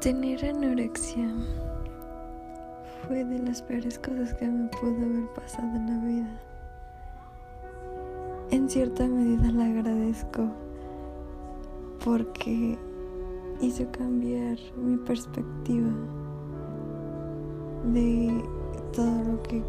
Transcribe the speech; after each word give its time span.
Tener 0.00 0.44
anorexia 0.44 1.28
fue 3.02 3.24
de 3.24 3.40
las 3.40 3.60
peores 3.62 3.98
cosas 3.98 4.32
que 4.34 4.46
me 4.46 4.68
pudo 4.68 4.94
haber 4.94 5.26
pasado 5.34 5.66
en 5.74 5.86
la 5.88 6.06
vida. 6.06 6.40
En 8.52 8.70
cierta 8.70 9.08
medida 9.08 9.50
la 9.50 9.64
agradezco 9.64 10.52
porque 12.04 12.78
hizo 13.60 13.90
cambiar 13.90 14.56
mi 14.76 14.98
perspectiva 14.98 15.90
de 17.92 18.40
todo 18.92 19.24
lo 19.24 19.42
que 19.42 19.64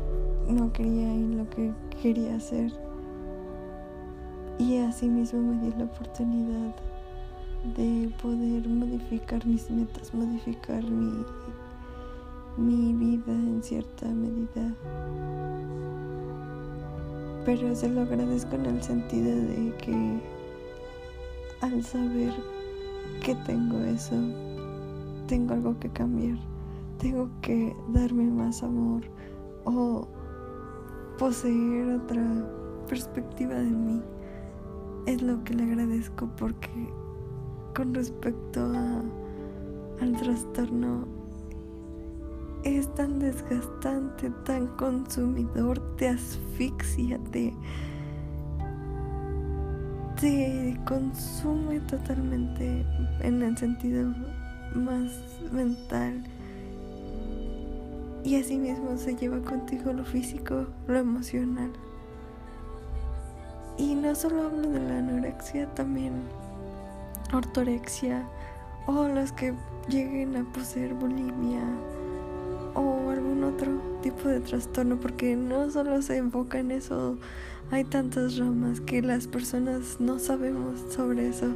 no 0.47 0.71
quería 0.73 1.11
y 1.11 1.33
lo 1.33 1.49
que 1.49 1.73
quería 2.03 2.35
hacer. 2.35 2.71
Y 4.59 4.77
así 4.77 5.09
mismo 5.09 5.41
me 5.41 5.59
dio 5.59 5.75
la 5.75 5.85
oportunidad 5.85 6.75
de 7.63 8.11
poder 8.21 8.67
modificar 8.67 9.45
mis 9.45 9.69
metas, 9.69 10.13
modificar 10.13 10.83
mi, 10.83 11.25
mi 12.57 12.93
vida 12.93 13.33
en 13.33 13.61
cierta 13.61 14.07
medida. 14.07 14.73
Pero 17.45 17.75
se 17.75 17.89
lo 17.89 18.01
agradezco 18.01 18.55
en 18.55 18.65
el 18.65 18.81
sentido 18.81 19.35
de 19.35 19.73
que 19.77 20.19
al 21.61 21.83
saber 21.83 22.33
que 23.23 23.35
tengo 23.45 23.79
eso, 23.79 24.15
tengo 25.27 25.53
algo 25.53 25.77
que 25.79 25.89
cambiar, 25.89 26.37
tengo 26.97 27.29
que 27.41 27.75
darme 27.89 28.23
más 28.23 28.63
amor 28.63 29.03
o 29.65 30.07
poseer 31.17 31.89
otra 31.95 32.23
perspectiva 32.87 33.55
de 33.55 33.71
mí. 33.71 34.01
Es 35.05 35.21
lo 35.21 35.43
que 35.43 35.53
le 35.53 35.63
agradezco 35.63 36.29
porque 36.37 36.87
con 37.79 37.93
respecto 37.93 38.61
al 40.01 40.11
trastorno 40.17 41.07
es 42.65 42.93
tan 42.95 43.19
desgastante, 43.19 44.29
tan 44.43 44.67
consumidor, 44.75 45.79
te 45.95 46.09
asfixia, 46.09 47.17
te, 47.31 47.53
te 50.19 50.77
consume 50.85 51.79
totalmente 51.79 52.85
en 53.21 53.43
el 53.43 53.57
sentido 53.57 54.13
más 54.75 55.13
mental. 55.53 56.21
Y 58.25 58.35
así 58.35 58.57
mismo 58.57 58.97
se 58.97 59.15
lleva 59.15 59.39
contigo 59.39 59.93
lo 59.93 60.03
físico, 60.03 60.65
lo 60.85 60.97
emocional. 60.97 61.71
Y 63.77 63.95
no 63.95 64.13
solo 64.15 64.47
hablo 64.47 64.69
de 64.69 64.81
la 64.81 64.97
anorexia, 64.97 65.73
también 65.75 66.11
ortorexia 67.33 68.27
o 68.87 69.07
los 69.07 69.31
que 69.31 69.53
lleguen 69.87 70.35
a 70.35 70.43
poseer 70.53 70.93
bulimia 70.93 71.63
o 72.75 73.09
algún 73.09 73.43
otro 73.43 73.81
tipo 74.01 74.27
de 74.27 74.39
trastorno 74.39 74.97
porque 74.99 75.35
no 75.35 75.69
solo 75.71 76.01
se 76.01 76.17
enfoca 76.17 76.59
en 76.59 76.71
eso 76.71 77.17
hay 77.71 77.83
tantas 77.83 78.37
ramas 78.37 78.81
que 78.81 79.03
las 79.03 79.27
personas 79.27 79.97
no 79.99 80.17
sabemos 80.17 80.79
sobre 80.89 81.27
eso. 81.29 81.53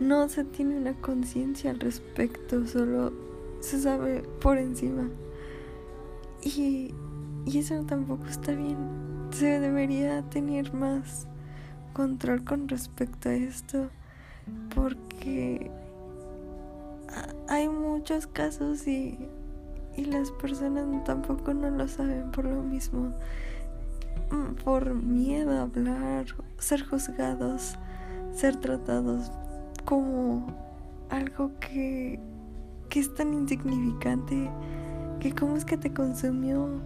No 0.00 0.28
se 0.30 0.42
tiene 0.42 0.78
una 0.78 0.94
conciencia 0.94 1.70
al 1.70 1.80
respecto 1.80 2.66
solo 2.66 3.12
se 3.60 3.80
sabe 3.80 4.22
por 4.40 4.56
encima. 4.56 5.08
Y, 6.42 6.94
y 7.44 7.58
eso 7.58 7.84
tampoco 7.84 8.24
está 8.26 8.52
bien. 8.52 8.78
Se 9.32 9.60
debería 9.60 10.22
tener 10.30 10.72
más 10.72 11.26
control 11.92 12.42
con 12.44 12.66
respecto 12.68 13.28
a 13.28 13.34
esto 13.34 13.90
porque 14.74 15.70
hay 17.48 17.68
muchos 17.68 18.26
casos 18.26 18.86
y, 18.86 19.18
y 19.96 20.04
las 20.06 20.30
personas 20.32 20.86
tampoco 21.04 21.54
no 21.54 21.70
lo 21.70 21.86
saben 21.88 22.30
por 22.30 22.44
lo 22.44 22.62
mismo, 22.62 23.12
mm, 24.30 24.54
por 24.64 24.94
miedo 24.94 25.52
a 25.52 25.62
hablar, 25.62 26.26
ser 26.58 26.84
juzgados, 26.86 27.76
ser 28.32 28.56
tratados 28.56 29.30
como 29.84 30.46
algo 31.10 31.50
que, 31.60 32.18
que 32.88 33.00
es 33.00 33.14
tan 33.14 33.34
insignificante, 33.34 34.50
que 35.20 35.34
cómo 35.34 35.56
es 35.56 35.64
que 35.64 35.76
te 35.76 35.92
consumió, 35.92 36.80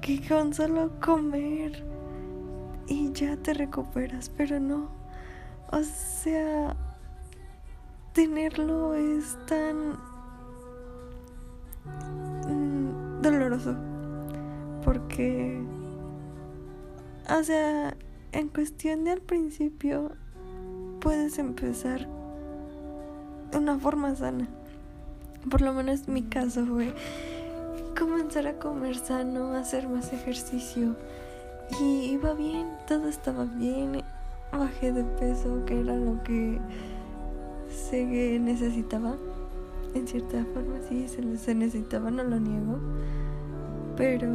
que 0.00 0.26
con 0.26 0.54
solo 0.54 0.92
comer 1.04 1.84
y 2.86 3.12
ya 3.12 3.36
te 3.36 3.54
recuperas, 3.54 4.30
pero 4.30 4.60
no 4.60 4.97
o 5.70 5.82
sea, 5.82 6.74
tenerlo 8.12 8.94
es 8.94 9.36
tan 9.46 9.92
mm, 12.46 13.22
doloroso. 13.22 13.76
Porque, 14.84 15.62
o 17.28 17.42
sea, 17.42 17.96
en 18.32 18.48
cuestión 18.48 19.04
de 19.04 19.12
al 19.12 19.20
principio, 19.20 20.12
puedes 21.00 21.38
empezar 21.38 22.08
de 23.50 23.58
una 23.58 23.78
forma 23.78 24.14
sana. 24.16 24.48
Por 25.50 25.60
lo 25.60 25.72
menos 25.72 26.08
mi 26.08 26.22
caso 26.22 26.64
fue 26.66 26.94
comenzar 27.98 28.46
a 28.46 28.58
comer 28.58 28.96
sano, 28.96 29.52
hacer 29.52 29.88
más 29.88 30.12
ejercicio. 30.12 30.96
Y 31.80 32.12
iba 32.12 32.32
bien, 32.32 32.66
todo 32.86 33.08
estaba 33.08 33.44
bien 33.44 34.02
bajé 34.56 34.92
de 34.92 35.04
peso, 35.04 35.64
que 35.66 35.80
era 35.80 35.94
lo 35.94 36.22
que 36.22 36.58
se 37.70 38.38
necesitaba. 38.38 39.16
En 39.94 40.06
cierta 40.06 40.44
forma 40.52 40.76
sí, 40.88 41.06
se, 41.08 41.54
necesitaba, 41.54 42.10
no 42.10 42.24
lo 42.24 42.38
niego. 42.38 42.78
Pero 43.96 44.28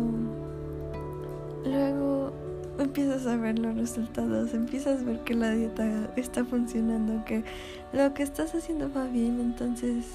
luego 1.64 2.32
empiezas 2.80 3.26
a 3.28 3.38
ver 3.38 3.60
los 3.60 3.76
resultados, 3.76 4.54
empiezas 4.54 5.02
a 5.02 5.06
ver 5.06 5.20
que 5.24 5.36
la 5.36 5.52
dieta 5.52 6.12
está 6.16 6.44
funcionando, 6.44 7.24
que 7.26 7.44
lo 7.94 8.14
que 8.14 8.24
estás 8.24 8.54
haciendo 8.56 8.92
va 8.92 9.06
bien, 9.06 9.40
entonces 9.40 10.06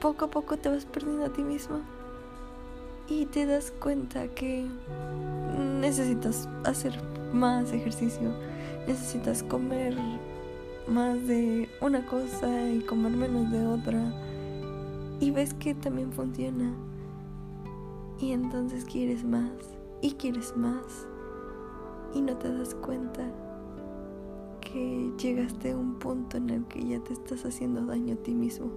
poco 0.00 0.26
a 0.26 0.28
poco 0.28 0.58
te 0.58 0.68
vas 0.68 0.84
perdiendo 0.84 1.24
a 1.24 1.32
ti 1.32 1.42
mismo 1.42 1.80
y 3.08 3.26
te 3.26 3.46
das 3.46 3.72
cuenta 3.80 4.28
que 4.28 4.66
necesitas 5.80 6.48
hacer 6.64 6.98
más 7.32 7.72
ejercicio, 7.72 8.30
necesitas 8.86 9.42
comer 9.42 9.96
más 10.88 11.26
de 11.26 11.68
una 11.80 12.04
cosa 12.06 12.70
y 12.70 12.80
comer 12.80 13.12
menos 13.12 13.50
de 13.50 13.66
otra. 13.66 14.00
Y 15.20 15.30
ves 15.30 15.54
que 15.54 15.74
también 15.74 16.12
funciona. 16.12 16.74
Y 18.20 18.32
entonces 18.32 18.84
quieres 18.84 19.24
más 19.24 19.50
y 20.00 20.12
quieres 20.12 20.56
más. 20.56 21.06
Y 22.14 22.20
no 22.20 22.36
te 22.36 22.52
das 22.52 22.74
cuenta 22.74 23.26
que 24.60 25.12
llegaste 25.18 25.72
a 25.72 25.76
un 25.76 25.98
punto 25.98 26.36
en 26.36 26.50
el 26.50 26.64
que 26.66 26.86
ya 26.86 27.00
te 27.00 27.12
estás 27.12 27.44
haciendo 27.44 27.84
daño 27.84 28.14
a 28.14 28.16
ti 28.16 28.34
mismo. 28.34 28.70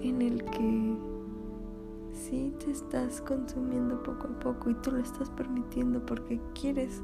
En 0.00 0.22
el 0.22 0.44
que 0.44 0.96
sí 2.12 2.54
te 2.64 2.70
estás 2.70 3.20
consumiendo 3.20 4.02
poco 4.02 4.28
a 4.28 4.38
poco 4.40 4.70
y 4.70 4.74
tú 4.74 4.92
lo 4.92 4.98
estás 4.98 5.30
permitiendo 5.30 6.04
porque 6.04 6.40
quieres 6.58 7.02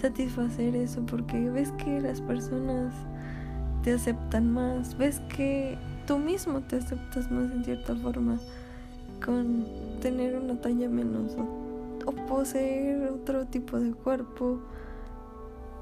satisfacer 0.00 0.76
eso 0.76 1.04
porque 1.06 1.50
ves 1.50 1.72
que 1.72 2.00
las 2.00 2.20
personas 2.20 2.94
te 3.82 3.92
aceptan 3.92 4.52
más, 4.52 4.96
ves 4.96 5.20
que 5.34 5.78
tú 6.06 6.18
mismo 6.18 6.60
te 6.62 6.76
aceptas 6.76 7.30
más 7.30 7.50
en 7.52 7.64
cierta 7.64 7.94
forma 7.96 8.38
con 9.24 9.66
tener 10.00 10.36
una 10.36 10.60
talla 10.60 10.88
menos 10.88 11.36
o, 11.36 12.12
poseer 12.26 13.10
otro 13.10 13.46
tipo 13.46 13.78
de 13.78 13.92
cuerpo, 13.92 14.60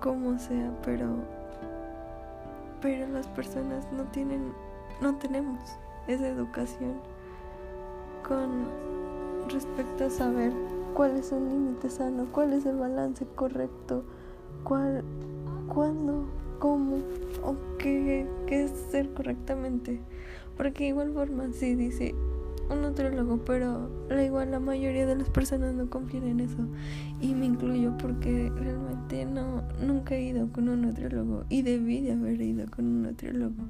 como 0.01 0.39
sea, 0.39 0.73
pero 0.85 1.07
pero 2.81 3.09
las 3.09 3.27
personas 3.29 3.87
no 3.93 4.05
tienen 4.05 4.53
no 5.01 5.17
tenemos 5.17 5.61
esa 6.09 6.29
educación 6.29 6.95
con 8.27 8.67
respecto 9.49 10.07
a 10.07 10.11
saber 10.11 10.53
cuál 10.95 11.17
es 11.17 11.31
un 11.31 11.49
límite 11.49 11.91
sano, 11.91 12.27
cuál 12.33 12.53
es 12.53 12.67
el 12.67 12.77
balance 12.77 13.27
correcto, 13.35 14.05
cuál, 14.65 15.05
cuándo, 15.69 16.25
cómo 16.59 16.97
o 17.45 17.55
qué, 17.79 18.27
qué 18.47 18.65
es 18.65 18.71
ser 18.91 19.13
correctamente. 19.15 20.01
Porque 20.57 20.89
igual 20.89 21.13
forma 21.13 21.53
sí 21.53 21.75
dice 21.75 22.15
un 22.71 22.83
nutriólogo, 22.83 23.45
pero 23.45 23.89
la 24.09 24.25
igual 24.25 24.51
la 24.51 24.59
mayoría 24.59 25.07
de 25.07 25.15
las 25.15 25.29
personas 25.29 25.75
no 25.75 25.89
confían 25.89 26.25
en 26.25 26.41
eso. 26.41 26.67
Y 27.21 27.35
me 27.35 27.47
incluyo 27.47 27.97
porque 27.99 28.51
realmente 28.57 29.25
no, 29.25 29.63
nunca 29.81 30.17
he 30.17 30.23
ido 30.23 30.51
con 30.51 30.69
un 30.69 30.83
nutriólogo. 30.83 31.45
Y 31.49 31.63
debí 31.63 32.01
de 32.01 32.13
haber 32.13 32.41
ido 32.41 32.67
con 32.71 32.87
un 32.87 33.03
nutriólogo 33.03 33.67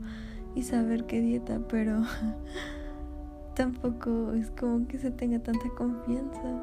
y 0.54 0.62
saber 0.62 1.04
qué 1.04 1.20
dieta, 1.20 1.60
pero 1.68 2.02
tampoco 3.56 4.32
es 4.34 4.50
como 4.52 4.86
que 4.86 4.98
se 4.98 5.10
tenga 5.10 5.40
tanta 5.40 5.68
confianza. 5.76 6.60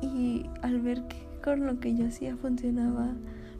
Y 0.00 0.48
al 0.62 0.80
ver 0.80 1.02
que 1.08 1.28
con 1.44 1.66
lo 1.66 1.78
que 1.80 1.94
yo 1.94 2.06
hacía 2.06 2.36
funcionaba, 2.36 3.12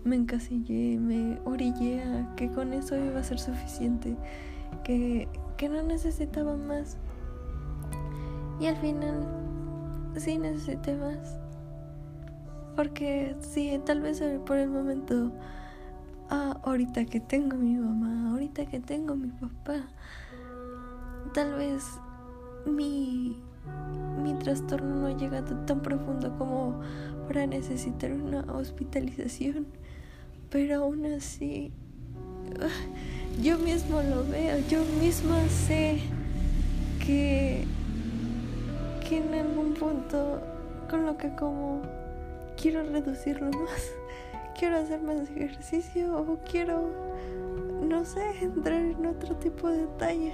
me 0.04 0.16
encasillé, 0.16 0.98
me 0.98 1.38
orillé 1.44 2.02
a 2.02 2.34
que 2.36 2.50
con 2.50 2.72
eso 2.72 2.96
iba 2.96 3.20
a 3.20 3.24
ser 3.24 3.38
suficiente, 3.38 4.16
que 4.84 5.28
que 5.58 5.68
no 5.68 5.82
necesitaba 5.82 6.56
más. 6.56 6.96
Y 8.58 8.66
al 8.66 8.76
final 8.76 9.26
sí 10.16 10.38
necesité 10.38 10.94
más. 10.96 11.36
Porque 12.76 13.36
sí, 13.40 13.78
tal 13.84 14.00
vez 14.00 14.22
por 14.46 14.56
el 14.56 14.70
momento, 14.70 15.32
ah, 16.30 16.58
ahorita 16.62 17.04
que 17.04 17.20
tengo 17.20 17.56
mi 17.56 17.74
mamá, 17.74 18.30
ahorita 18.30 18.66
que 18.66 18.78
tengo 18.78 19.16
mi 19.16 19.28
papá, 19.28 19.88
tal 21.34 21.54
vez 21.54 21.84
mi, 22.66 23.36
mi 24.22 24.34
trastorno 24.34 24.94
no 24.96 25.06
ha 25.06 25.16
llegado 25.16 25.56
tan 25.66 25.80
profundo 25.80 26.34
como 26.38 26.80
para 27.26 27.46
necesitar 27.46 28.12
una 28.12 28.40
hospitalización. 28.52 29.66
Pero 30.50 30.82
aún 30.82 31.04
así, 31.06 31.72
ah, 32.60 32.68
yo 33.42 33.58
mismo 33.58 34.02
lo 34.02 34.24
veo, 34.24 34.58
yo 34.68 34.82
misma 35.00 35.46
sé 35.48 36.00
que, 37.04 37.64
que 39.06 39.18
en 39.18 39.34
algún 39.34 39.74
punto 39.74 40.40
con 40.88 41.04
lo 41.04 41.18
que 41.18 41.34
como 41.34 41.82
quiero 42.60 42.82
reducirlo 42.82 43.50
más, 43.50 43.92
quiero 44.58 44.78
hacer 44.78 45.02
más 45.02 45.28
ejercicio 45.30 46.16
o 46.16 46.38
quiero, 46.50 46.90
no 47.82 48.04
sé, 48.06 48.22
entrar 48.40 48.80
en 48.80 49.04
otro 49.04 49.36
tipo 49.36 49.68
de 49.68 49.86
talla 49.98 50.32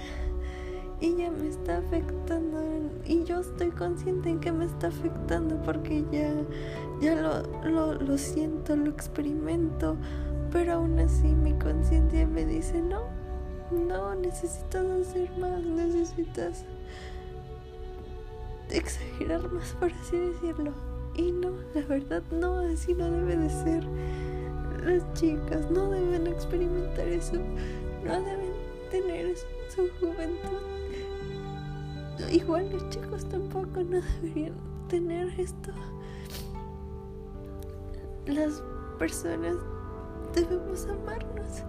y 1.01 1.15
ya 1.15 1.29
me 1.31 1.47
está 1.47 1.77
afectando 1.77 2.63
y 3.05 3.23
yo 3.25 3.41
estoy 3.41 3.69
consciente 3.69 4.29
en 4.29 4.39
que 4.39 4.51
me 4.51 4.65
está 4.65 4.87
afectando 4.87 5.61
porque 5.63 6.03
ya 6.11 6.33
ya 7.01 7.15
lo, 7.15 7.95
lo, 7.95 8.17
siento, 8.17 8.75
lo 8.75 8.89
experimento, 8.89 9.97
pero 10.51 10.73
aún 10.73 10.99
así 10.99 11.27
mi 11.27 11.53
conciencia 11.53 12.25
me 12.25 12.45
dice 12.45 12.81
no, 12.81 13.03
no, 13.71 14.15
necesitas 14.15 14.85
hacer 14.85 15.29
más, 15.37 15.61
necesitas 15.63 16.65
exagerar 18.69 19.49
más, 19.51 19.75
por 19.79 19.91
así 19.91 20.17
decirlo. 20.17 20.73
Y 21.15 21.31
no, 21.31 21.51
la 21.73 21.81
verdad 21.81 22.23
no, 22.31 22.59
así 22.59 22.93
no 22.93 23.09
debe 23.09 23.37
de 23.37 23.49
ser. 23.49 23.83
Las 24.83 25.13
chicas 25.13 25.69
no 25.71 25.89
deben 25.89 26.27
experimentar 26.27 27.07
eso, 27.07 27.37
no 28.05 28.21
deben 28.21 28.53
tener 28.91 29.25
eso 29.27 29.45
en 29.65 29.71
su 29.71 29.89
juventud. 29.99 30.74
Igual 32.31 32.71
los 32.71 32.89
chicos 32.89 33.25
tampoco 33.25 33.83
no 33.83 34.01
deberían 34.21 34.55
tener 34.87 35.27
esto. 35.39 35.71
Las 38.25 38.63
personas 38.97 39.55
debemos 40.33 40.87
amarnos 40.87 41.63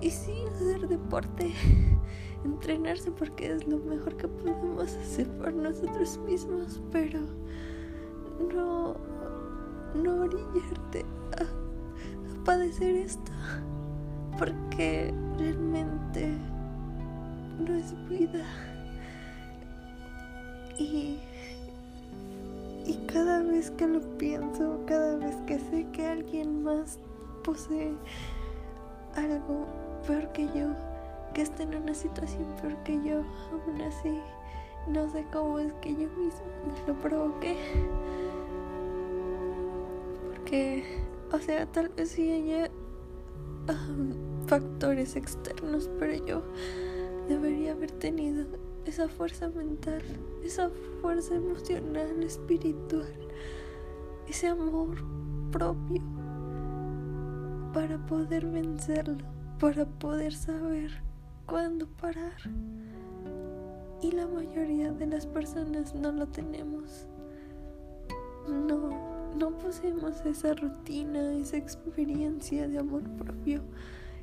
y 0.00 0.10
sí 0.10 0.32
hacer 0.54 0.88
deporte, 0.88 1.52
entrenarse 2.44 3.10
porque 3.10 3.52
es 3.52 3.66
lo 3.66 3.78
mejor 3.78 4.16
que 4.16 4.28
podemos 4.28 4.94
hacer 4.94 5.28
por 5.38 5.52
nosotros 5.52 6.18
mismos, 6.18 6.80
pero 6.90 7.20
no, 8.54 8.94
no 9.94 10.22
orillarte 10.22 11.04
a, 11.38 11.42
a 11.42 12.44
padecer 12.44 12.96
esto 12.96 13.32
porque 14.38 15.12
realmente 15.38 16.36
no 17.58 17.74
es 17.74 17.94
vida. 18.08 18.44
Y, 20.82 21.20
cada 23.06 23.42
vez 23.42 23.70
que 23.70 23.86
lo 23.86 24.00
pienso, 24.18 24.80
cada 24.86 25.16
vez 25.16 25.36
que 25.46 25.58
sé 25.58 25.86
que 25.92 26.06
alguien 26.06 26.64
más 26.64 26.98
posee 27.44 27.92
algo 29.14 29.66
peor 30.06 30.32
que 30.32 30.46
yo, 30.46 30.68
que 31.34 31.42
está 31.42 31.62
en 31.62 31.76
una 31.76 31.94
situación 31.94 32.44
peor 32.60 32.76
que 32.84 32.94
yo, 33.04 33.22
aún 33.52 33.80
así 33.82 34.18
no 34.88 35.08
sé 35.10 35.24
cómo 35.32 35.60
es 35.60 35.72
que 35.74 35.92
yo 35.92 36.08
mismo 36.08 36.42
lo 36.88 36.94
provoqué. 36.94 37.56
Porque, 40.30 40.84
o 41.32 41.38
sea, 41.38 41.66
tal 41.66 41.90
vez 41.90 42.08
sí 42.08 42.30
haya 42.32 42.70
factores 44.46 45.14
externos, 45.14 45.88
pero 46.00 46.24
yo 46.24 46.42
debería 47.28 47.72
haber 47.72 47.92
tenido 47.92 48.46
esa 48.86 49.08
fuerza 49.08 49.48
mental, 49.48 50.02
esa 50.44 50.70
fuerza 51.00 51.34
emocional, 51.34 52.22
espiritual, 52.22 53.12
ese 54.28 54.48
amor 54.48 54.96
propio 55.50 56.02
para 57.72 57.98
poder 58.06 58.46
vencerlo, 58.46 59.24
para 59.58 59.86
poder 59.86 60.34
saber 60.34 60.90
cuándo 61.46 61.86
parar. 61.86 62.36
Y 64.02 64.10
la 64.10 64.26
mayoría 64.26 64.92
de 64.92 65.06
las 65.06 65.26
personas 65.26 65.94
no 65.94 66.10
lo 66.12 66.26
tenemos. 66.26 67.06
No, 68.48 68.90
no 69.36 69.58
poseemos 69.58 70.20
esa 70.26 70.54
rutina, 70.54 71.32
esa 71.34 71.56
experiencia 71.56 72.66
de 72.66 72.78
amor 72.78 73.02
propio. 73.16 73.62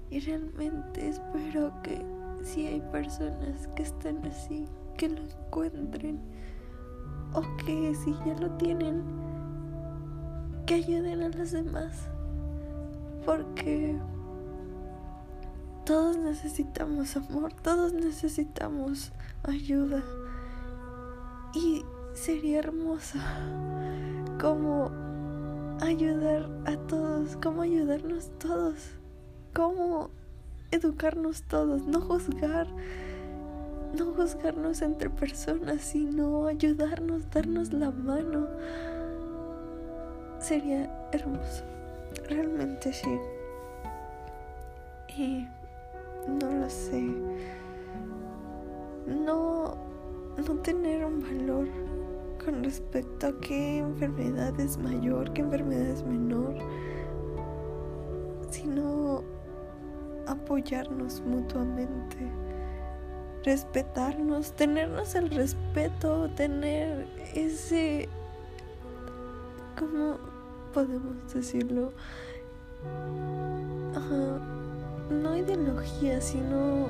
Y 0.10 0.20
realmente 0.20 1.08
espero 1.08 1.72
que 1.82 2.04
si 2.44 2.68
hay 2.68 2.82
personas 2.92 3.68
que 3.76 3.84
están 3.84 4.26
así, 4.26 4.66
que 4.98 5.10
lo 5.10 5.22
encuentren. 5.22 6.20
O 7.34 7.42
que 7.66 7.94
si 7.96 8.12
ya 8.26 8.36
lo 8.40 8.50
tienen, 8.58 9.04
que 10.66 10.76
ayuden 10.76 11.22
a 11.22 11.30
los 11.30 11.52
demás 11.52 12.10
porque 13.30 13.96
todos 15.86 16.18
necesitamos 16.18 17.16
amor, 17.16 17.54
todos 17.62 17.94
necesitamos 17.94 19.12
ayuda. 19.44 20.04
Y 21.54 21.84
sería 22.14 22.60
hermoso 22.60 23.20
como 24.40 24.92
ayudar 25.82 26.50
a 26.66 26.76
todos, 26.88 27.36
como 27.38 27.62
ayudarnos 27.62 28.32
todos, 28.40 28.78
como 29.54 30.10
educarnos 30.72 31.44
todos, 31.44 31.86
no 31.86 32.02
juzgar, 32.02 32.68
no 33.98 34.06
juzgarnos 34.14 34.82
entre 34.82 35.10
personas, 35.10 35.82
sino 35.82 36.48
ayudarnos, 36.48 37.30
darnos 37.32 37.74
la 37.74 37.92
mano. 37.92 38.48
Sería 40.40 40.90
hermoso. 41.12 41.64
Realmente 42.28 42.94
sí. 42.94 43.20
Y 45.18 45.48
no 46.28 46.52
lo 46.52 46.70
sé. 46.70 47.04
No, 49.08 49.76
no 50.38 50.56
tener 50.62 51.04
un 51.04 51.22
valor 51.22 51.68
con 52.44 52.64
respecto 52.64 53.28
a 53.28 53.40
qué 53.42 53.80
enfermedad 53.80 54.58
es 54.60 54.78
mayor, 54.78 55.34
qué 55.34 55.42
enfermedad 55.42 55.88
es 55.88 56.04
menor, 56.04 56.19
apoyarnos 60.50 61.22
mutuamente, 61.22 62.18
respetarnos, 63.46 64.52
tenernos 64.54 65.14
el 65.14 65.30
respeto, 65.30 66.28
tener 66.32 67.06
ese, 67.36 68.10
como 69.78 70.18
podemos 70.74 71.32
decirlo, 71.32 71.94
no 75.12 75.38
ideología, 75.38 76.20
sino 76.20 76.90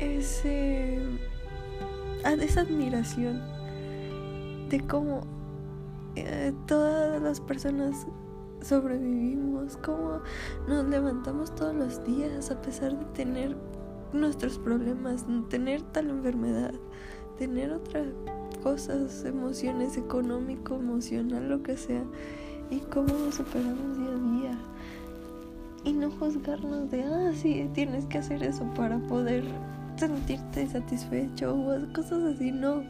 ese, 0.00 0.98
ah, 2.24 2.32
esa 2.32 2.62
admiración 2.62 3.40
de 4.70 4.84
cómo 4.88 5.20
eh, 6.16 6.52
todas 6.66 7.22
las 7.22 7.40
personas 7.40 8.08
sobrevivimos, 8.62 9.76
cómo 9.78 10.20
nos 10.68 10.86
levantamos 10.86 11.54
todos 11.54 11.74
los 11.74 12.04
días 12.04 12.50
a 12.50 12.60
pesar 12.60 12.98
de 12.98 13.04
tener 13.06 13.56
nuestros 14.12 14.58
problemas, 14.58 15.24
tener 15.48 15.82
tal 15.82 16.10
enfermedad, 16.10 16.72
tener 17.38 17.72
otra 17.72 18.04
cosas, 18.62 19.24
emociones, 19.24 19.96
económico, 19.96 20.76
emocional, 20.76 21.48
lo 21.48 21.62
que 21.62 21.76
sea, 21.76 22.04
y 22.70 22.78
cómo 22.78 23.08
nos 23.08 23.34
superamos 23.34 23.98
día 23.98 24.08
a 24.08 24.32
día. 24.40 24.58
Y 25.84 25.92
no 25.92 26.10
juzgarnos 26.12 26.90
de, 26.90 27.02
ah, 27.02 27.32
sí, 27.34 27.68
tienes 27.74 28.06
que 28.06 28.18
hacer 28.18 28.42
eso 28.42 28.64
para 28.74 28.98
poder 28.98 29.44
sentirte 29.96 30.66
satisfecho 30.68 31.54
o 31.54 31.92
cosas 31.92 32.22
así, 32.22 32.52
no, 32.52 32.82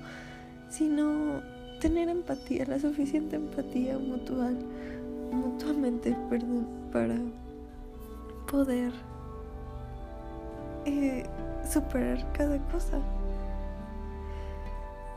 sino 0.68 1.40
tener 1.80 2.08
empatía, 2.08 2.66
la 2.66 2.78
suficiente 2.78 3.36
empatía 3.36 3.98
mutual, 3.98 4.58
mutuamente, 5.32 6.16
perdón, 6.28 6.66
para 6.92 7.16
poder 8.50 8.92
eh, 10.84 11.24
superar 11.70 12.32
cada 12.32 12.58
cosa. 12.70 12.98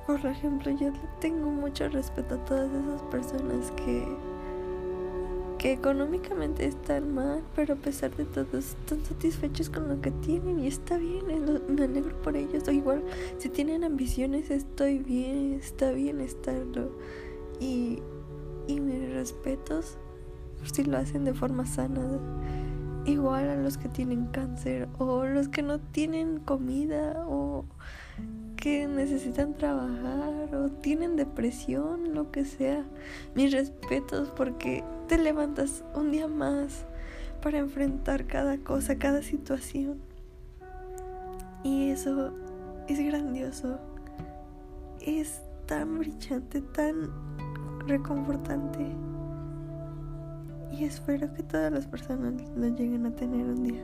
Por 0.07 0.23
ejemplo, 0.23 0.71
yo 0.71 0.91
tengo 1.19 1.49
mucho 1.49 1.89
respeto 1.89 2.35
a 2.35 2.45
todas 2.45 2.69
esas 2.71 3.01
personas 3.09 3.71
que, 3.71 4.05
que 5.57 5.73
económicamente 5.73 6.65
están 6.67 7.13
mal, 7.15 7.41
pero 7.55 7.73
a 7.73 7.77
pesar 7.77 8.15
de 8.15 8.25
todo 8.25 8.59
están 8.59 9.03
satisfechos 9.03 9.71
con 9.71 9.89
lo 9.89 9.99
que 10.01 10.11
tienen 10.11 10.59
y 10.59 10.67
está 10.67 10.97
bien, 10.97 11.25
me 11.67 11.83
alegro 11.83 12.15
por 12.21 12.37
ellos. 12.37 12.67
O 12.67 12.71
igual, 12.71 13.03
si 13.39 13.49
tienen 13.49 13.83
ambiciones, 13.83 14.51
estoy 14.51 14.99
bien, 14.99 15.53
está 15.53 15.91
bien 15.91 16.21
estarlo. 16.21 16.91
Y, 17.59 17.99
y 18.67 18.79
mis 18.79 19.11
respetos 19.11 19.97
si 20.71 20.83
lo 20.83 20.97
hacen 20.97 21.25
de 21.25 21.33
forma 21.33 21.65
sana. 21.65 22.19
Igual 23.05 23.49
a 23.49 23.55
los 23.55 23.77
que 23.77 23.87
tienen 23.87 24.25
cáncer 24.27 24.87
o 24.97 25.25
los 25.25 25.47
que 25.47 25.61
no 25.61 25.79
tienen 25.79 26.39
comida 26.39 27.23
o 27.27 27.65
que 28.55 28.87
necesitan 28.87 29.53
trabajar 29.53 30.55
o 30.55 30.71
tienen 30.71 31.15
depresión, 31.15 32.15
lo 32.15 32.31
que 32.31 32.45
sea. 32.45 32.83
Mis 33.35 33.51
respetos 33.51 34.31
porque 34.35 34.83
te 35.07 35.19
levantas 35.19 35.83
un 35.93 36.11
día 36.11 36.27
más 36.27 36.85
para 37.43 37.59
enfrentar 37.59 38.25
cada 38.25 38.57
cosa, 38.57 38.97
cada 38.97 39.21
situación. 39.21 39.99
Y 41.63 41.89
eso 41.89 42.33
es 42.87 42.99
grandioso. 42.99 43.79
Es 44.99 45.41
tan 45.67 45.99
brillante, 45.99 46.61
tan 46.61 47.11
reconfortante. 47.87 48.87
Y 50.71 50.83
espero 50.83 51.33
que 51.33 51.43
todas 51.43 51.71
las 51.71 51.85
personas 51.85 52.33
lo 52.55 52.67
lleguen 52.67 53.05
a 53.05 53.11
tener 53.11 53.45
un 53.45 53.63
día. 53.63 53.83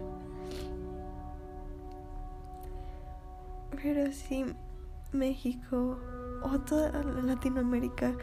Pero 3.81 4.11
sí, 4.11 4.45
México 5.11 5.97
o 6.43 6.59
toda 6.59 6.91
Latinoamérica, 7.03 8.13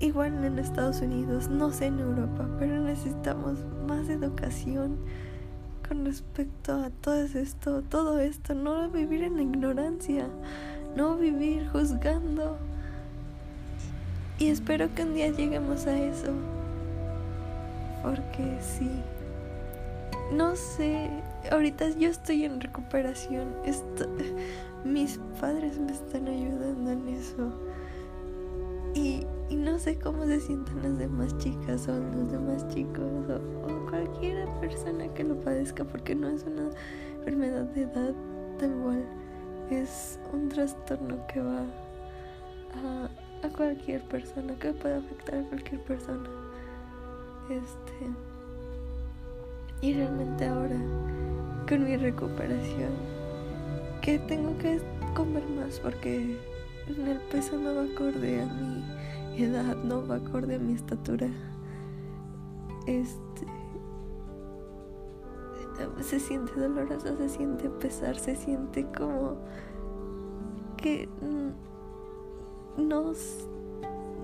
igual 0.00 0.44
en 0.44 0.58
Estados 0.58 1.00
Unidos, 1.00 1.48
no 1.48 1.70
sé 1.70 1.86
en 1.86 2.00
Europa, 2.00 2.48
pero 2.58 2.80
necesitamos 2.80 3.64
más 3.86 4.08
educación 4.08 4.98
con 5.88 6.04
respecto 6.04 6.74
a 6.74 6.90
todo 6.90 7.22
esto, 7.22 7.82
todo 7.82 8.20
esto, 8.20 8.54
no 8.54 8.90
vivir 8.90 9.22
en 9.22 9.40
ignorancia, 9.40 10.28
no 10.94 11.16
vivir 11.16 11.66
juzgando. 11.70 12.58
Y 14.38 14.48
espero 14.48 14.94
que 14.94 15.02
un 15.02 15.14
día 15.14 15.30
lleguemos 15.30 15.86
a 15.86 15.98
eso, 15.98 16.32
porque 18.02 18.58
sí, 18.60 18.90
no 20.32 20.56
sé, 20.56 21.10
ahorita 21.50 21.88
yo 21.90 22.10
estoy 22.10 22.44
en 22.44 22.60
recuperación, 22.60 23.54
mis 24.84 25.18
padres 25.40 25.78
me 25.78 25.92
están 25.92 26.28
ayudando 26.28 26.90
en 26.90 27.08
eso. 27.08 27.52
Y, 28.94 29.26
no 29.54 29.78
sé 29.78 29.98
cómo 29.98 30.24
se 30.26 30.40
sientan 30.40 30.82
las 30.82 30.98
demás 30.98 31.36
chicas 31.38 31.88
o 31.88 31.98
los 31.98 32.30
demás 32.30 32.68
chicos 32.68 33.02
o, 33.28 33.66
o 33.66 33.86
cualquier 33.90 34.46
persona 34.60 35.08
que 35.14 35.24
lo 35.24 35.40
padezca 35.40 35.84
porque 35.84 36.14
no 36.14 36.28
es 36.28 36.44
una 36.44 36.70
enfermedad 37.18 37.64
de 37.64 37.82
edad 37.82 38.14
tal 38.58 38.72
cual. 38.82 39.04
Es 39.70 40.18
un 40.32 40.48
trastorno 40.48 41.26
que 41.26 41.40
va 41.40 41.60
a, 42.74 43.46
a 43.46 43.48
cualquier 43.50 44.02
persona, 44.02 44.54
que 44.56 44.72
puede 44.72 44.96
afectar 44.96 45.36
a 45.36 45.42
cualquier 45.44 45.82
persona. 45.82 46.28
Este. 47.50 48.10
Y 49.80 49.94
realmente 49.94 50.46
ahora, 50.46 50.76
con 51.68 51.84
mi 51.84 51.96
recuperación, 51.96 52.92
que 54.02 54.18
tengo 54.18 54.56
que 54.58 54.80
comer 55.14 55.44
más 55.50 55.80
porque 55.80 56.36
el 56.88 57.20
peso 57.30 57.58
no 57.58 57.74
va 57.74 57.82
acorde 57.82 58.42
a 58.42 58.46
mi 58.46 59.42
edad, 59.42 59.76
no 59.84 60.06
va 60.06 60.16
acorde 60.16 60.56
a 60.56 60.58
mi 60.58 60.74
estatura. 60.74 61.28
Este 62.86 63.46
se 66.00 66.18
siente 66.18 66.52
doloroso, 66.58 67.16
se 67.16 67.28
siente 67.28 67.70
pesar, 67.70 68.18
se 68.18 68.34
siente 68.34 68.86
como 68.96 69.36
que 70.76 71.08
no, 72.76 73.12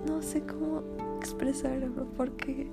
no 0.06 0.22
sé 0.22 0.42
cómo 0.42 0.82
expresarlo 1.18 2.06
porque 2.16 2.68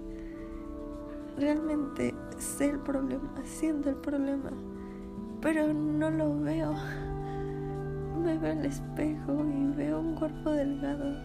realmente 1.37 2.13
sé 2.37 2.69
el 2.69 2.79
problema, 2.79 3.29
siento 3.45 3.89
el 3.89 3.97
problema 3.97 4.51
pero 5.41 5.73
no 5.73 6.09
lo 6.11 6.39
veo. 6.39 6.73
Me 8.23 8.37
veo 8.37 8.53
el 8.53 8.65
espejo 8.65 9.43
y 9.43 9.75
veo 9.75 9.99
un 9.99 10.15
cuerpo 10.15 10.51
delgado 10.51 11.15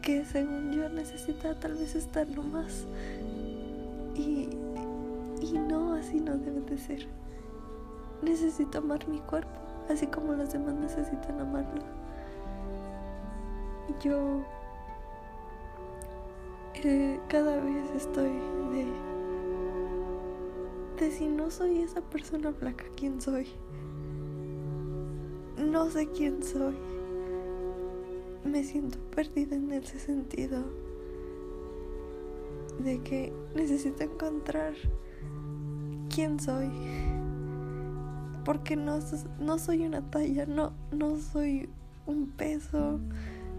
que 0.00 0.24
según 0.24 0.72
yo 0.72 0.88
necesita 0.88 1.58
tal 1.60 1.74
vez 1.74 1.94
estarlo 1.94 2.42
más. 2.42 2.86
Y, 4.14 4.48
y 5.42 5.52
no, 5.52 5.92
así 5.92 6.20
no 6.20 6.38
debe 6.38 6.62
de 6.62 6.78
ser. 6.78 7.06
Necesito 8.22 8.78
amar 8.78 9.06
mi 9.08 9.18
cuerpo, 9.20 9.60
así 9.90 10.06
como 10.06 10.32
los 10.32 10.50
demás 10.50 10.74
necesitan 10.74 11.38
amarlo. 11.38 11.82
Yo 14.02 14.40
eh, 16.82 17.20
cada 17.28 17.60
vez 17.60 17.90
estoy 17.94 18.30
de 18.72 18.86
si 20.98 21.26
no 21.26 21.50
soy 21.50 21.82
esa 21.82 22.00
persona 22.00 22.52
flaca, 22.52 22.84
¿quién 22.96 23.20
soy? 23.20 23.46
No 25.58 25.90
sé 25.90 26.08
quién 26.08 26.42
soy. 26.42 26.74
Me 28.44 28.64
siento 28.64 28.98
perdida 29.14 29.56
en 29.56 29.72
ese 29.72 29.98
sentido. 29.98 30.62
De 32.82 33.00
que 33.02 33.32
necesito 33.54 34.04
encontrar 34.04 34.74
quién 36.14 36.40
soy. 36.40 36.70
Porque 38.44 38.76
no, 38.76 38.98
no 39.38 39.58
soy 39.58 39.84
una 39.84 40.02
talla, 40.10 40.46
no, 40.46 40.72
no 40.92 41.18
soy 41.18 41.68
un 42.06 42.28
peso, 42.28 43.00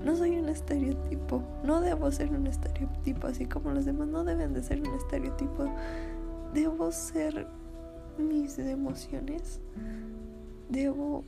no 0.03 0.15
soy 0.15 0.37
un 0.39 0.49
estereotipo. 0.49 1.43
No 1.63 1.81
debo 1.81 2.11
ser 2.11 2.31
un 2.31 2.47
estereotipo, 2.47 3.27
así 3.27 3.45
como 3.45 3.71
los 3.71 3.85
demás 3.85 4.07
no 4.07 4.23
deben 4.23 4.53
de 4.53 4.63
ser 4.63 4.81
un 4.81 4.95
estereotipo 4.95 5.69
debo 6.53 6.91
ser 6.91 7.47
mis 8.17 8.57
emociones. 8.59 9.59
Debo, 10.69 11.23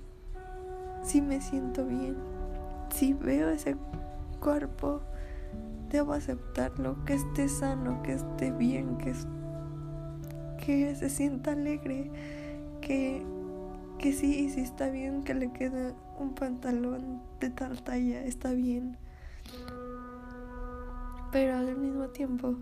si 1.04 1.22
me 1.22 1.42
siento 1.42 1.86
bien, 1.86 2.16
si 2.94 3.14
veo 3.14 3.50
ese 3.50 3.78
cuerpo, 4.40 5.02
debo 5.90 6.14
aceptarlo, 6.14 7.04
que 7.06 7.16
esté 7.16 7.48
sano, 7.48 8.02
que 8.04 8.14
esté 8.14 8.52
bien, 8.52 8.98
que, 8.98 9.14
que 10.64 10.96
se 10.96 11.10
sienta 11.10 11.52
alegre, 11.52 12.12
que, 12.82 13.24
que 13.98 14.14
sí, 14.14 14.50
si 14.50 14.62
está 14.62 14.90
bien, 14.90 15.24
que 15.24 15.34
le 15.34 15.52
quede 15.52 15.94
un 16.20 16.34
pantalón 16.34 17.22
de 17.40 17.50
tal 17.50 17.82
talla, 17.82 18.24
está 18.26 18.52
bien. 18.52 18.98
Pero 21.32 21.58
al 21.58 21.76
mismo 21.78 22.08
tiempo, 22.08 22.56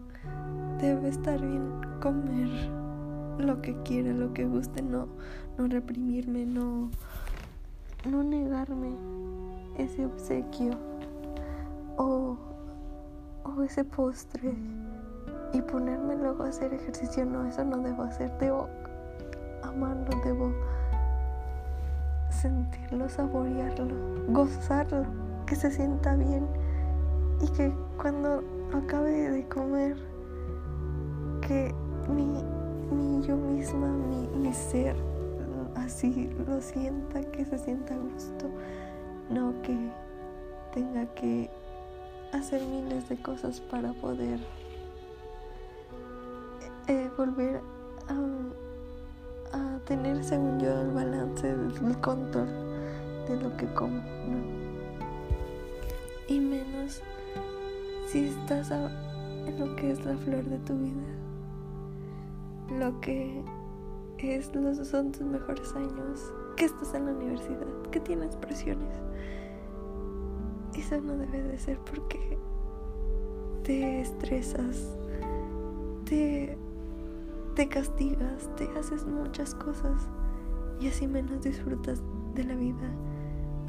debe 0.79 1.07
estar 1.07 1.39
bien 1.39 1.71
comer 2.01 2.49
lo 3.37 3.61
que 3.61 3.81
quiera, 3.83 4.11
lo 4.11 4.33
que 4.33 4.45
guste, 4.45 4.81
no, 4.81 5.07
no 5.57 5.67
reprimirme, 5.67 6.45
no, 6.45 6.89
no 8.09 8.23
negarme 8.23 8.93
ese 9.77 10.05
obsequio 10.05 10.71
o, 11.97 12.37
o 13.45 13.63
ese 13.63 13.85
postre 13.85 14.53
y 15.53 15.61
ponerme 15.61 16.15
luego 16.17 16.43
a 16.43 16.49
hacer 16.49 16.73
ejercicio. 16.73 17.25
No, 17.25 17.45
eso 17.45 17.63
no 17.63 17.77
debo 17.77 18.03
hacer, 18.03 18.31
debo 18.39 18.67
amarlo, 19.63 20.09
debo 20.25 20.51
sentirlo, 22.29 23.07
saborearlo, 23.07 23.95
gozarlo, 24.29 25.05
que 25.45 25.55
se 25.55 25.71
sienta 25.71 26.15
bien 26.15 26.45
y 27.41 27.47
que 27.49 27.71
cuando 27.97 28.43
acabe 28.73 29.29
de 29.29 29.47
comer 29.47 29.95
que 31.41 31.73
mi, 32.09 33.25
yo 33.25 33.35
misma, 33.35 33.87
mi, 33.87 34.53
ser, 34.53 34.95
así 35.75 36.29
lo 36.47 36.61
sienta, 36.61 37.21
que 37.31 37.45
se 37.45 37.57
sienta 37.59 37.93
a 37.93 37.97
gusto, 37.97 38.45
no 39.29 39.53
que 39.61 39.77
tenga 40.73 41.05
que 41.13 41.49
hacer 42.33 42.61
miles 42.63 43.07
de 43.09 43.17
cosas 43.21 43.59
para 43.59 43.93
poder 43.93 44.39
eh, 46.87 47.09
volver 47.17 47.61
a, 48.07 49.57
a, 49.57 49.79
tener, 49.85 50.23
según 50.23 50.59
yo, 50.59 50.81
el 50.81 50.91
balance, 50.91 51.49
el 51.49 51.97
control 51.99 52.47
de 53.27 53.41
lo 53.41 53.55
que 53.57 53.65
como, 53.73 53.97
¿no? 53.97 54.67
Y 56.27 56.39
menos 56.39 57.01
si 58.07 58.25
estás 58.25 58.71
en 58.71 59.59
lo 59.59 59.75
que 59.75 59.91
es 59.91 60.03
la 60.05 60.17
flor 60.17 60.43
de 60.45 60.57
tu 60.59 60.77
vida 60.77 61.17
lo 62.79 62.99
que 62.99 63.43
es 64.17 64.51
son 64.83 65.11
tus 65.11 65.21
mejores 65.21 65.73
años, 65.75 66.33
que 66.55 66.65
estás 66.65 66.93
en 66.95 67.05
la 67.05 67.11
universidad, 67.11 67.67
que 67.91 67.99
tienes 67.99 68.35
presiones. 68.35 68.93
Eso 70.75 70.99
no 71.01 71.15
debe 71.15 71.43
de 71.43 71.57
ser 71.57 71.79
porque 71.79 72.37
te 73.63 74.01
estresas 74.01 74.97
te, 76.05 76.57
te 77.55 77.67
castigas, 77.67 78.49
te 78.55 78.67
haces 78.79 79.05
muchas 79.05 79.53
cosas 79.55 80.07
y 80.79 80.87
así 80.87 81.07
menos 81.07 81.41
disfrutas 81.41 82.01
de 82.33 82.43
la 82.43 82.55
vida. 82.55 82.89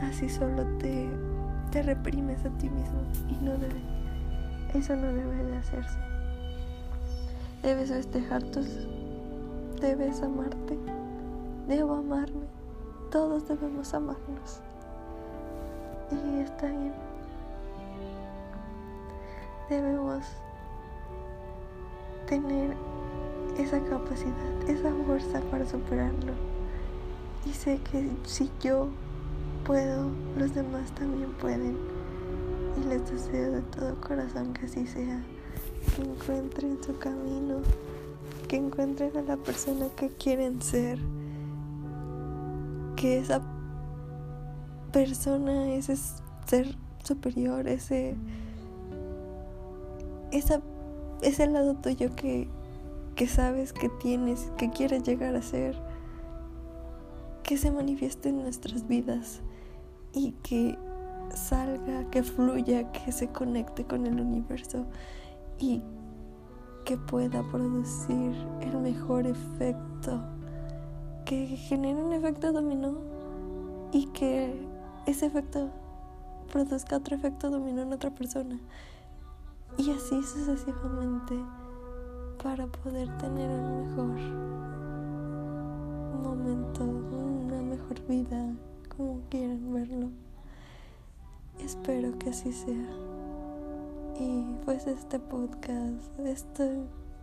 Así 0.01 0.29
solo 0.29 0.65
te, 0.79 1.09
te 1.73 1.83
reprimes 1.83 2.45
a 2.45 2.51
ti 2.59 2.71
mismo 2.71 3.01
y 3.29 3.45
no 3.45 3.53
debe, 3.53 3.83
eso 4.75 4.97
no 4.97 5.13
debe 5.13 5.45
de 5.45 5.57
hacerse. 5.57 5.99
Debes 7.63 7.91
festejar 7.91 8.43
tus, 8.45 8.67
debes 9.81 10.23
amarte, 10.23 10.79
debo 11.67 11.95
amarme, 11.95 12.47
todos 13.11 13.49
debemos 13.49 13.93
amarnos 13.95 14.61
y 16.11 16.41
está 16.41 16.67
bien. 16.67 16.93
Debemos 19.69 20.25
tener 22.27 22.75
esa 23.59 23.81
capacidad, 23.85 24.69
esa 24.69 24.91
fuerza 25.07 25.41
para 25.51 25.67
superarlo. 25.67 26.33
Y 27.45 27.53
sé 27.53 27.79
que 27.91 28.11
si 28.25 28.51
yo 28.61 28.89
puedo, 29.65 30.11
los 30.37 30.55
demás 30.55 30.91
también 30.93 31.33
pueden. 31.33 31.98
Y 32.77 32.89
les 32.89 33.11
deseo 33.11 33.53
de 33.53 33.63
todo 33.63 34.01
corazón 34.01 34.53
que 34.53 34.67
así 34.67 34.87
sea, 34.87 35.23
que 35.95 36.03
encuentren 36.03 36.79
su 36.83 36.97
camino, 36.99 37.61
que 38.47 38.57
encuentren 38.57 39.17
a 39.17 39.23
la 39.23 39.37
persona 39.37 39.89
que 39.97 40.09
quieren 40.11 40.63
ser, 40.63 40.99
que 42.97 43.19
esa 43.19 43.43
persona, 44.93 45.73
ese 45.73 45.97
ser 46.47 46.77
superior, 47.05 47.69
ese, 47.69 48.17
esa, 50.33 50.61
ese 51.23 51.47
lado 51.47 51.77
tuyo 51.77 52.15
que, 52.15 52.49
que 53.15 53.27
sabes 53.27 53.73
que 53.73 53.89
tienes, 53.89 54.51
que 54.57 54.71
quieres 54.71 55.03
llegar 55.03 55.35
a 55.37 55.43
ser, 55.43 55.77
que 57.43 57.57
se 57.57 57.71
manifieste 57.71 58.29
en 58.29 58.43
nuestras 58.43 58.87
vidas 58.89 59.41
y 60.13 60.33
que 60.43 60.79
salga, 61.39 62.11
que 62.11 62.23
fluya, 62.23 62.91
que 62.93 63.13
se 63.13 63.29
conecte 63.29 63.85
con 63.85 64.07
el 64.07 64.21
universo 64.21 64.85
y 65.59 65.83
que 66.85 66.97
pueda 66.97 67.43
producir 67.51 68.35
el 68.61 68.79
mejor 68.79 69.27
efecto, 69.27 70.21
que 71.25 71.47
genere 71.47 72.03
un 72.03 72.13
efecto 72.13 72.53
dominó 72.53 72.99
y 73.93 74.07
que 74.07 74.67
ese 75.07 75.27
efecto 75.27 75.71
produzca 76.51 76.97
otro 76.97 77.17
efecto 77.17 77.51
dominó 77.51 77.83
en 77.83 77.93
otra 77.93 78.11
persona. 78.11 78.59
Y 79.77 79.91
así 79.91 80.23
sucesivamente 80.23 81.35
para 82.43 82.67
poder 82.67 83.09
tener 83.19 83.51
un 83.51 83.87
mejor 83.87 84.19
momento, 86.23 86.85
una 86.85 87.63
mejor 87.63 88.01
vida, 88.09 88.55
como 88.89 89.21
quieran 89.29 89.73
verlo. 89.73 90.11
Espero 91.59 92.17
que 92.19 92.31
así 92.31 92.53
sea. 92.53 92.89
Y 94.19 94.45
pues 94.65 94.87
este 94.87 95.19
podcast, 95.19 96.19
esto 96.25 96.65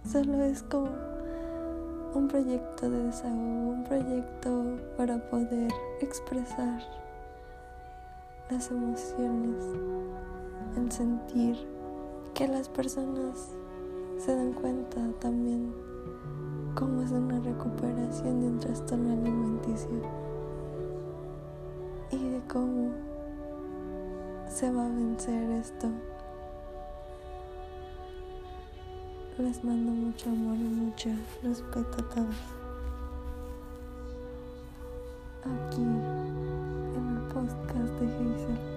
solo 0.10 0.44
es 0.44 0.64
como 0.64 0.90
un 2.14 2.28
proyecto 2.28 2.90
de 2.90 3.04
desahogo, 3.04 3.70
un 3.72 3.84
proyecto 3.84 4.78
para 4.98 5.18
poder 5.30 5.72
expresar 6.00 6.82
las 8.50 8.70
emociones, 8.72 9.64
el 10.78 10.92
sentir 10.92 11.58
que 12.34 12.48
las 12.48 12.70
personas 12.70 13.50
se 14.18 14.36
dan 14.36 14.54
cuenta 14.54 15.00
también 15.20 15.74
cómo 16.76 17.02
es 17.02 17.12
una 17.12 17.40
recuperación 17.40 18.42
de 18.42 18.48
un 18.48 18.60
trastorno 18.60 19.14
alimenticio 19.14 20.02
y 22.12 22.30
de 22.30 22.42
cómo 22.48 22.92
se 24.56 24.72
va 24.72 24.86
a 24.86 24.88
vencer 24.88 25.52
esto. 25.52 25.90
Les 29.38 29.62
mando 29.66 29.92
mucho 29.92 30.30
amor 30.30 30.56
y 30.56 30.64
mucho 30.64 31.10
respeto 31.44 31.98
a 32.00 32.10
todos. 32.16 32.36
Aquí 35.44 35.82
en 35.82 37.18
el 37.18 37.34
podcast 37.34 37.92
de 38.00 38.06
Hazel. 38.06 38.75